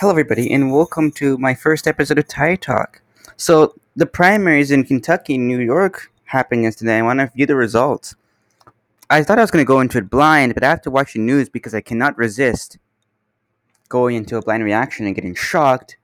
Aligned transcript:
Hello, 0.00 0.12
everybody, 0.12 0.52
and 0.52 0.70
welcome 0.70 1.10
to 1.10 1.36
my 1.38 1.54
first 1.54 1.88
episode 1.88 2.18
of 2.18 2.28
Tie 2.28 2.54
Talk. 2.54 3.02
So, 3.36 3.74
the 3.96 4.06
primaries 4.06 4.70
in 4.70 4.84
Kentucky 4.84 5.34
and 5.34 5.48
New 5.48 5.58
York 5.58 6.12
happened 6.22 6.62
yesterday. 6.62 6.98
I 6.98 7.02
want 7.02 7.18
to 7.18 7.26
view 7.34 7.46
the 7.46 7.56
results. 7.56 8.14
I 9.10 9.24
thought 9.24 9.40
I 9.40 9.40
was 9.40 9.50
going 9.50 9.64
to 9.64 9.66
go 9.66 9.80
into 9.80 9.98
it 9.98 10.08
blind, 10.08 10.54
but 10.54 10.62
after 10.62 10.88
watching 10.88 11.26
news, 11.26 11.48
because 11.48 11.74
I 11.74 11.80
cannot 11.80 12.16
resist 12.16 12.78
going 13.88 14.14
into 14.14 14.36
a 14.36 14.40
blind 14.40 14.62
reaction 14.62 15.04
and 15.04 15.16
getting 15.16 15.34
shocked, 15.34 15.96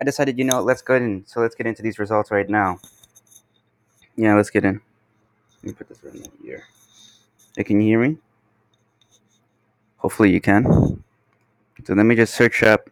I 0.00 0.06
decided, 0.06 0.38
you 0.38 0.44
know, 0.44 0.62
let's 0.62 0.80
go 0.80 0.94
in. 0.94 1.26
So, 1.26 1.40
let's 1.40 1.54
get 1.54 1.66
into 1.66 1.82
these 1.82 1.98
results 1.98 2.30
right 2.30 2.48
now. 2.48 2.78
Yeah, 4.16 4.36
let's 4.36 4.48
get 4.48 4.64
in. 4.64 4.80
Let 5.62 5.64
me 5.64 5.72
put 5.74 5.90
this 5.90 6.02
right 6.02 6.28
here. 6.42 6.64
You 7.58 7.78
hear 7.78 8.00
me? 8.00 8.16
Hopefully, 9.98 10.32
you 10.32 10.40
can. 10.40 11.03
So, 11.86 11.92
let 11.92 12.06
me 12.06 12.14
just 12.14 12.32
search 12.34 12.62
up 12.62 12.88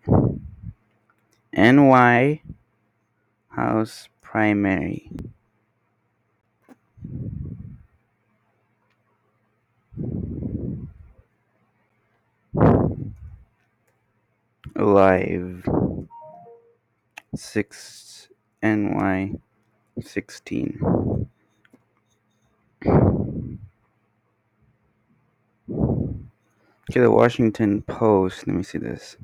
NY 1.54 2.42
House 3.48 4.08
Primary. 4.20 5.10
Live 14.76 15.66
6 17.34 18.28
NY 18.62 19.32
16. 20.02 21.30
Okay, 26.92 27.00
the 27.00 27.10
Washington 27.10 27.80
Post. 27.80 28.46
Let 28.46 28.54
me 28.54 28.62
see 28.62 28.76
this. 28.76 29.16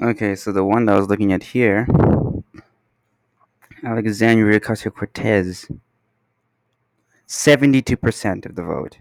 Okay, 0.00 0.36
so 0.36 0.52
the 0.52 0.64
one 0.64 0.84
that 0.84 0.94
I 0.94 0.98
was 1.00 1.08
looking 1.08 1.32
at 1.32 1.42
here, 1.42 1.88
Alexandria 3.82 4.60
Ocasio 4.60 4.94
Cortez, 4.94 5.68
72% 7.28 8.46
of 8.46 8.54
the 8.54 8.62
vote. 8.62 8.96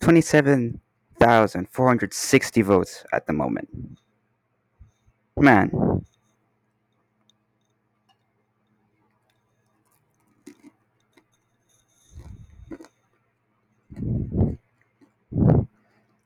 27,460 0.00 2.62
votes 2.62 3.04
at 3.12 3.26
the 3.26 3.32
moment. 3.32 3.98
Man. 5.36 6.04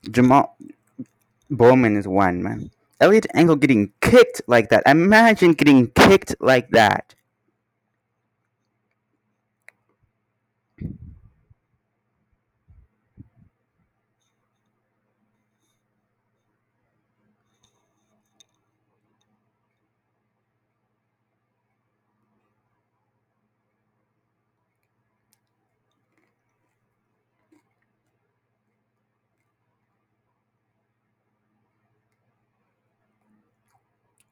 Jamal 0.09 0.57
Bowman 1.49 1.97
is 1.97 2.07
one, 2.07 2.43
man. 2.43 2.69
Eliot 2.99 3.25
Engel 3.33 3.55
getting 3.55 3.91
kicked 4.01 4.41
like 4.47 4.69
that. 4.69 4.83
Imagine 4.85 5.53
getting 5.53 5.89
kicked 5.91 6.35
like 6.39 6.69
that. 6.69 7.15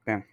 Okay. 0.10 0.24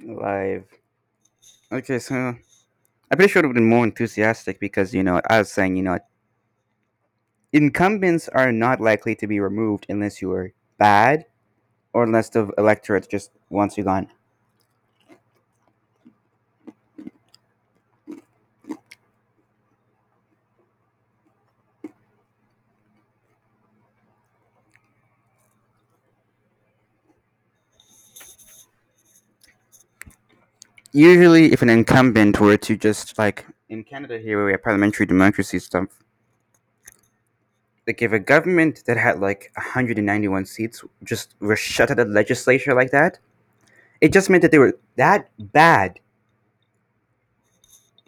Live. 0.00 0.64
Okay, 1.72 1.98
so 1.98 2.14
I'm 2.14 2.38
pretty 3.12 3.28
sure 3.32 3.44
it 3.44 3.46
would 3.48 3.56
have 3.56 3.62
been 3.62 3.68
more 3.70 3.84
enthusiastic 3.84 4.60
because, 4.60 4.94
you 4.94 5.02
know, 5.04 5.20
I 5.28 5.38
was 5.38 5.52
saying, 5.52 5.76
you 5.76 5.82
know, 5.84 5.98
incumbents 7.52 8.28
are 8.28 8.52
not 8.52 8.80
likely 8.80 9.16
to 9.16 9.26
be 9.26 9.40
removed 9.40 9.84
unless 9.88 10.22
you 10.22 10.30
are 10.30 10.52
bad 10.78 11.24
or 11.92 12.04
unless 12.04 12.30
the 12.30 12.50
electorate 12.58 13.08
just 13.10 13.30
wants 13.50 13.78
you 13.78 13.84
gone. 13.84 14.08
Usually, 30.96 31.52
if 31.52 31.60
an 31.60 31.68
incumbent 31.68 32.40
were 32.40 32.56
to 32.56 32.74
just 32.74 33.18
like 33.18 33.44
in 33.68 33.84
Canada 33.84 34.18
here, 34.18 34.38
where 34.38 34.46
we 34.46 34.52
have 34.52 34.62
parliamentary 34.62 35.04
democracy 35.04 35.58
stuff, 35.58 35.88
like 37.86 38.00
if 38.00 38.12
a 38.12 38.18
government 38.18 38.82
that 38.86 38.96
had 38.96 39.20
like 39.20 39.52
191 39.56 40.46
seats 40.46 40.82
just 41.04 41.34
were 41.38 41.54
shut 41.54 41.90
out 41.90 41.98
of 41.98 42.08
the 42.08 42.14
legislature 42.14 42.72
like 42.72 42.92
that, 42.92 43.18
it 44.00 44.10
just 44.10 44.30
meant 44.30 44.40
that 44.40 44.52
they 44.52 44.58
were 44.58 44.78
that 44.96 45.28
bad. 45.38 46.00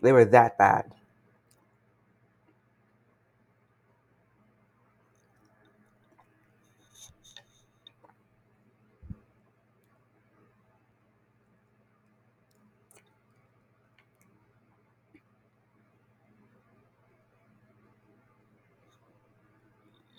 They 0.00 0.12
were 0.12 0.25
that 0.25 0.56
bad. 0.56 0.94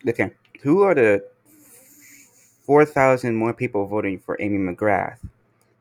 Okay, 0.08 0.32
who 0.62 0.84
are 0.84 0.96
the 0.96 1.24
4,000 2.66 3.36
more 3.36 3.54
people 3.54 3.86
voting 3.86 4.20
for 4.20 4.38
Amy 4.40 4.58
McGrath 4.58 5.18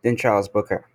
than 0.02 0.16
Charles 0.16 0.48
Booker? 0.48 0.86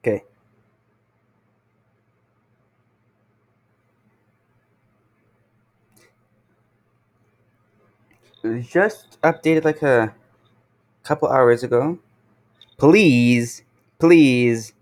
Okay. 0.00 0.22
Just 8.44 9.18
updated 9.22 9.64
like 9.64 9.80
a 9.80 10.14
couple 11.02 11.28
hours 11.28 11.62
ago. 11.62 11.98
Please, 12.76 13.62
please. 13.98 14.74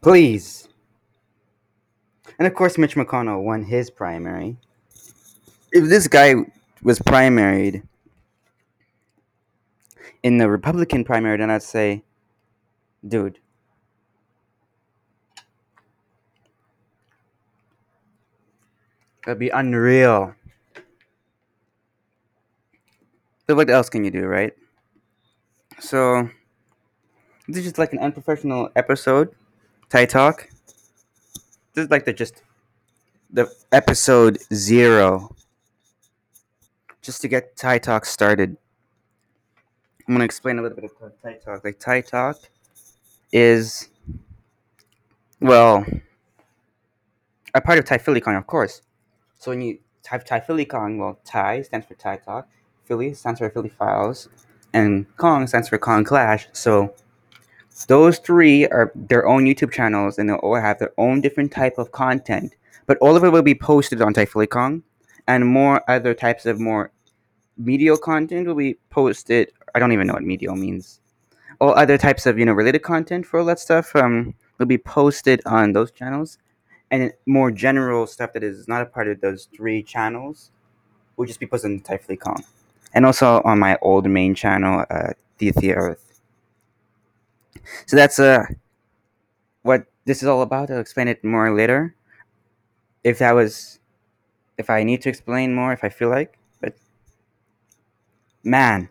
Please. 0.00 0.68
And 2.38 2.46
of 2.46 2.54
course, 2.54 2.78
Mitch 2.78 2.94
McConnell 2.94 3.42
won 3.42 3.64
his 3.64 3.90
primary. 3.90 4.56
If 5.72 5.88
this 5.88 6.06
guy 6.06 6.34
was 6.82 7.00
primaried 7.00 7.82
in 10.22 10.38
the 10.38 10.48
Republican 10.48 11.02
primary, 11.04 11.38
then 11.38 11.50
I'd 11.50 11.62
say, 11.62 12.04
dude, 13.06 13.38
that'd 19.24 19.38
be 19.38 19.48
unreal. 19.50 20.34
But 23.46 23.56
what 23.56 23.70
else 23.70 23.88
can 23.88 24.04
you 24.04 24.10
do, 24.10 24.26
right? 24.26 24.52
So, 25.80 26.28
this 27.48 27.58
is 27.58 27.64
just 27.64 27.78
like 27.78 27.92
an 27.92 27.98
unprofessional 27.98 28.70
episode, 28.76 29.34
Tie 29.88 30.06
Talk. 30.06 30.48
this 31.74 31.84
is 31.84 31.90
like 31.90 32.04
the 32.04 32.12
just 32.12 32.42
the 33.32 33.50
episode 33.72 34.38
zero, 34.54 35.34
just 37.00 37.20
to 37.22 37.28
get 37.28 37.56
Thai 37.56 37.78
Talk 37.78 38.04
started. 38.04 38.56
I'm 40.06 40.14
gonna 40.14 40.24
explain 40.24 40.58
a 40.58 40.62
little 40.62 40.76
bit 40.76 40.84
of 40.84 41.12
Thai 41.22 41.38
Talk. 41.44 41.64
Like 41.64 41.78
Thai 41.78 42.02
Talk 42.02 42.36
is, 43.32 43.88
well, 45.40 45.84
a 47.54 47.60
part 47.60 47.78
of 47.78 47.84
Thai 47.84 47.98
Philicon, 47.98 48.36
of 48.36 48.46
course. 48.46 48.82
So 49.42 49.50
when 49.50 49.60
you 49.60 49.80
type 50.04 50.24
Thai 50.24 50.38
Philicon, 50.38 50.98
well, 50.98 51.18
Thai 51.24 51.62
stands 51.62 51.84
for 51.84 51.94
Thai 51.94 52.18
Talk, 52.18 52.48
Philly 52.84 53.12
stands 53.12 53.40
for 53.40 53.50
Philly 53.50 53.70
Files, 53.70 54.28
and 54.72 55.04
Kong 55.16 55.48
stands 55.48 55.68
for 55.68 55.78
Kong 55.78 56.04
Clash. 56.04 56.46
So 56.52 56.94
those 57.88 58.20
three 58.20 58.68
are 58.68 58.92
their 58.94 59.26
own 59.26 59.44
YouTube 59.44 59.72
channels, 59.72 60.16
and 60.16 60.28
they'll 60.28 60.36
all 60.36 60.54
have 60.54 60.78
their 60.78 60.92
own 60.96 61.20
different 61.20 61.50
type 61.50 61.76
of 61.76 61.90
content. 61.90 62.54
But 62.86 62.98
all 62.98 63.16
of 63.16 63.24
it 63.24 63.30
will 63.30 63.42
be 63.42 63.56
posted 63.56 64.00
on 64.00 64.14
Thai 64.14 64.26
Philicon, 64.26 64.84
and 65.26 65.44
more 65.44 65.82
other 65.90 66.14
types 66.14 66.46
of 66.46 66.60
more 66.60 66.92
media 67.58 67.96
content 67.96 68.46
will 68.46 68.54
be 68.54 68.76
posted. 68.90 69.50
I 69.74 69.80
don't 69.80 69.90
even 69.90 70.06
know 70.06 70.14
what 70.14 70.22
media 70.22 70.54
means. 70.54 71.00
All 71.60 71.74
other 71.74 71.98
types 71.98 72.26
of 72.26 72.38
you 72.38 72.44
know 72.44 72.52
related 72.52 72.82
content 72.84 73.26
for 73.26 73.40
all 73.40 73.46
that 73.46 73.58
stuff 73.58 73.96
um, 73.96 74.34
will 74.58 74.66
be 74.66 74.78
posted 74.78 75.42
on 75.46 75.72
those 75.72 75.90
channels, 75.90 76.38
and 76.92 77.12
more 77.26 77.50
general 77.50 78.06
stuff 78.06 78.34
that 78.34 78.44
is 78.44 78.68
not 78.68 78.82
a 78.82 78.86
part 78.86 79.08
of 79.08 79.20
those 79.22 79.48
three 79.56 79.82
channels 79.82 80.50
will 81.16 81.26
just 81.26 81.40
be 81.40 81.46
posted 81.46 81.72
on 81.72 81.80
Thai 81.80 81.96
Philicon, 81.96 82.44
and 82.94 83.06
also 83.06 83.40
on 83.44 83.58
my 83.58 83.78
old 83.80 84.08
main 84.08 84.34
channel, 84.34 84.84
uh, 84.90 85.14
Thea 85.38 85.74
Earth. 85.74 86.20
So 87.86 87.96
that's 87.96 88.18
uh, 88.18 88.44
what 89.62 89.86
this 90.04 90.22
is 90.22 90.28
all 90.28 90.42
about. 90.42 90.70
I'll 90.70 90.80
explain 90.80 91.08
it 91.08 91.24
more 91.24 91.54
later. 91.54 91.94
If 93.02 93.18
that 93.18 93.32
was, 93.32 93.80
if 94.58 94.68
I 94.70 94.84
need 94.84 95.02
to 95.02 95.08
explain 95.08 95.54
more, 95.54 95.72
if 95.72 95.82
I 95.82 95.88
feel 95.88 96.10
like, 96.10 96.38
but 96.60 96.74
man, 98.44 98.90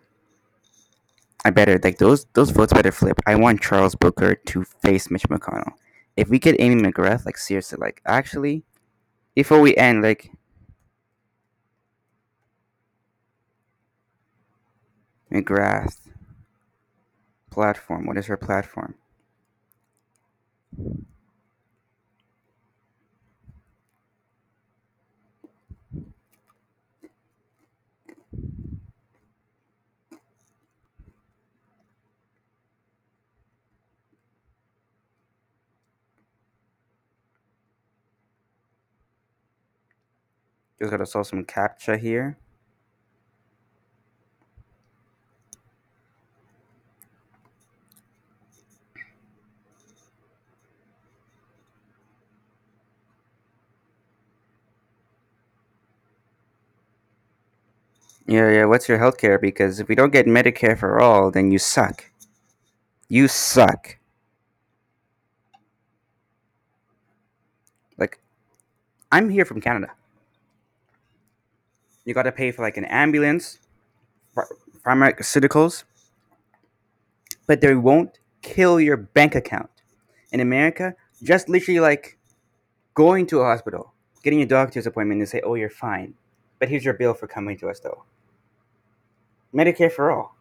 I 1.45 1.51
better 1.51 1.79
like 1.83 1.99
those 1.99 2.25
those 2.33 2.49
votes 2.49 2.73
better 2.73 2.91
flip. 2.91 3.19
I 3.27 3.35
want 3.35 3.61
Charles 3.61 3.95
Booker 3.95 4.35
to 4.35 4.63
face 4.63 5.11
Mitch 5.11 5.27
McConnell. 5.29 5.73
If 6.21 6.29
we 6.29 6.37
get 6.37 6.55
Amy 6.59 6.79
McGrath, 6.79 7.25
like 7.25 7.35
seriously, 7.35 7.79
like 7.81 7.99
actually, 8.05 8.63
before 9.33 9.59
we 9.59 9.75
end, 9.75 10.03
like 10.03 10.29
McGrath 15.31 15.97
platform. 17.49 18.05
What 18.05 18.17
is 18.17 18.27
her 18.27 18.37
platform? 18.37 18.93
Just 40.81 40.89
gotta 40.89 41.05
solve 41.05 41.27
some 41.27 41.45
captcha 41.45 41.99
here. 41.99 42.35
Yeah, 58.25 58.49
yeah. 58.49 58.65
What's 58.65 58.89
your 58.89 58.97
healthcare? 58.97 59.39
Because 59.39 59.79
if 59.79 59.87
we 59.87 59.93
don't 59.93 60.11
get 60.11 60.25
Medicare 60.25 60.75
for 60.75 60.99
all, 60.99 61.29
then 61.29 61.51
you 61.51 61.59
suck. 61.59 62.09
You 63.07 63.27
suck. 63.27 63.97
Like, 67.99 68.19
I'm 69.11 69.29
here 69.29 69.45
from 69.45 69.61
Canada. 69.61 69.91
You 72.05 72.13
gotta 72.13 72.31
pay 72.31 72.51
for 72.51 72.61
like 72.61 72.77
an 72.77 72.85
ambulance, 72.85 73.59
pharmaceuticals, 74.85 75.83
but 77.47 77.61
they 77.61 77.75
won't 77.75 78.19
kill 78.41 78.79
your 78.79 78.97
bank 78.97 79.35
account. 79.35 79.69
In 80.31 80.39
America, 80.39 80.95
just 81.21 81.49
literally 81.49 81.79
like 81.79 82.17
going 82.93 83.27
to 83.27 83.39
a 83.41 83.43
hospital, 83.43 83.93
getting 84.23 84.41
a 84.41 84.45
doctor's 84.45 84.87
appointment, 84.87 85.19
and 85.19 85.29
say, 85.29 85.41
"Oh, 85.41 85.55
you're 85.55 85.69
fine," 85.69 86.13
but 86.59 86.69
here's 86.69 86.85
your 86.85 86.93
bill 86.93 87.13
for 87.13 87.27
coming 87.27 87.57
to 87.59 87.69
us, 87.69 87.79
though. 87.79 88.03
Medicare 89.53 89.91
for 89.91 90.11
all. 90.11 90.35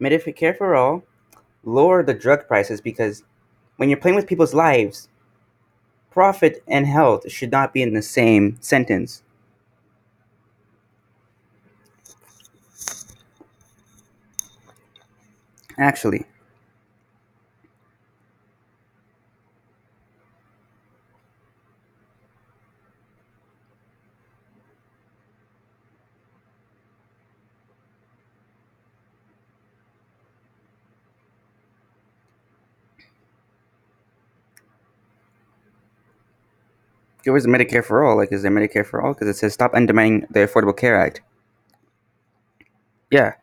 Medicare 0.00 0.56
for 0.56 0.76
all, 0.76 1.02
lower 1.64 2.02
the 2.02 2.14
drug 2.14 2.46
prices 2.46 2.80
because 2.80 3.24
when 3.76 3.88
you're 3.88 3.98
playing 3.98 4.16
with 4.16 4.26
people's 4.26 4.54
lives, 4.54 5.08
profit 6.10 6.62
and 6.68 6.86
health 6.86 7.30
should 7.30 7.50
not 7.50 7.74
be 7.74 7.82
in 7.82 7.92
the 7.92 8.02
same 8.02 8.56
sentence. 8.60 9.22
Actually, 15.78 16.24
where's 37.26 37.42
the 37.42 37.48
Medicare 37.50 37.84
for 37.84 38.04
all? 38.04 38.16
Like, 38.16 38.32
is 38.32 38.42
there 38.42 38.50
Medicare 38.50 38.86
for 38.86 39.02
all? 39.02 39.12
Because 39.12 39.28
it 39.28 39.36
says 39.36 39.52
stop 39.52 39.74
undermining 39.74 40.26
the 40.30 40.40
Affordable 40.40 40.76
Care 40.76 40.98
Act. 40.98 41.20
Yeah, 43.10 43.34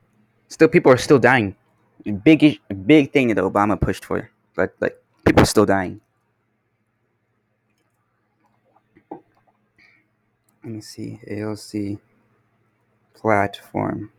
still 0.47 0.67
people 0.67 0.91
are 0.91 0.97
still 0.97 1.19
dying. 1.19 1.55
Big, 2.03 2.59
big 2.85 3.11
thing 3.13 3.29
that 3.29 3.37
Obama 3.37 3.79
pushed 3.79 4.05
for, 4.05 4.29
but 4.55 4.75
like 4.79 4.97
people 5.25 5.43
are 5.43 5.45
still 5.45 5.65
dying. 5.65 6.01
Let 10.63 10.73
me 10.73 10.81
see 10.81 11.19
AOC 11.29 11.99
platform. 13.15 14.11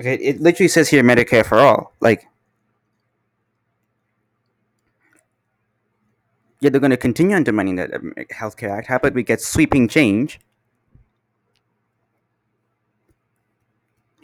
Okay, 0.00 0.14
it 0.14 0.40
literally 0.40 0.68
says 0.68 0.88
here 0.88 1.02
Medicare 1.02 1.44
for 1.44 1.58
all. 1.58 1.94
Like, 2.00 2.26
yeah, 6.60 6.70
they're 6.70 6.80
going 6.80 6.90
to 6.90 6.96
continue 6.96 7.36
undermining 7.36 7.76
that 7.76 7.94
um, 7.94 8.14
Healthcare 8.32 8.70
Act. 8.70 8.86
How 8.86 8.96
about 8.96 9.14
we 9.14 9.22
get 9.22 9.40
sweeping 9.40 9.88
change? 9.88 10.40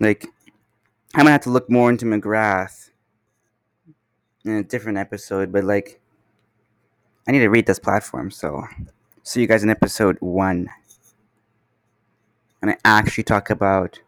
Like, 0.01 0.27
I'm 1.15 1.21
gonna 1.21 1.33
have 1.33 1.43
to 1.43 1.51
look 1.51 1.69
more 1.69 1.91
into 1.91 2.05
McGrath 2.05 2.91
in 4.45 4.53
a 4.53 4.63
different 4.63 4.99
episode, 4.99 5.51
but 5.51 5.65
like, 5.65 6.01
I 7.27 7.33
need 7.33 7.41
to 7.41 7.49
read 7.49 7.67
this 7.67 7.81
platform. 7.81 8.31
So, 8.31 8.65
see 9.25 9.41
you 9.41 9.47
guys 9.47 9.65
in 9.65 9.71
episode 9.71 10.17
one, 10.21 10.69
and 12.63 12.71
I 12.71 12.77
actually 12.85 13.25
talk 13.25 13.51
about 13.51 14.01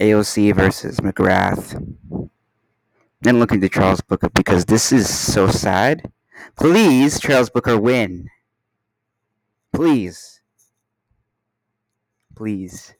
AOC 0.00 0.54
versus 0.54 0.98
McGrath. 1.00 1.76
Then 3.20 3.38
look 3.38 3.52
into 3.52 3.68
Charles 3.68 4.00
Booker 4.00 4.30
because 4.30 4.64
this 4.64 4.92
is 4.92 5.08
so 5.08 5.48
sad. 5.48 6.10
Please, 6.56 7.20
Charles 7.20 7.50
Booker, 7.50 7.78
win. 7.78 8.28
Please. 9.72 10.40
Please. 12.34 12.94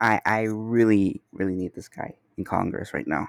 I 0.00 0.20
I 0.26 0.42
really, 0.42 1.22
really 1.32 1.54
need 1.54 1.74
this 1.74 1.88
guy 1.88 2.14
in 2.36 2.44
Congress 2.44 2.92
right 2.92 3.06
now. 3.06 3.26